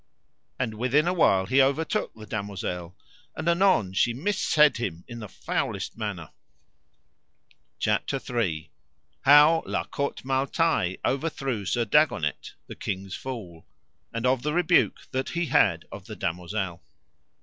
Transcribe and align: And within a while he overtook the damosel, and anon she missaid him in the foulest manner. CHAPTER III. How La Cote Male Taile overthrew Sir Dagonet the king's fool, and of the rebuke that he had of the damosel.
And 0.57 0.73
within 0.79 1.07
a 1.07 1.13
while 1.13 1.45
he 1.45 1.61
overtook 1.61 2.15
the 2.15 2.25
damosel, 2.25 2.97
and 3.35 3.47
anon 3.47 3.93
she 3.93 4.15
missaid 4.15 4.77
him 4.77 5.03
in 5.07 5.19
the 5.19 5.27
foulest 5.29 5.95
manner. 5.95 6.31
CHAPTER 7.77 8.19
III. 8.19 8.71
How 9.25 9.61
La 9.67 9.83
Cote 9.83 10.25
Male 10.25 10.47
Taile 10.47 10.95
overthrew 11.05 11.67
Sir 11.67 11.85
Dagonet 11.85 12.55
the 12.65 12.73
king's 12.75 13.15
fool, 13.15 13.67
and 14.11 14.25
of 14.25 14.41
the 14.41 14.53
rebuke 14.53 15.01
that 15.11 15.29
he 15.29 15.45
had 15.45 15.85
of 15.91 16.05
the 16.07 16.15
damosel. 16.15 16.81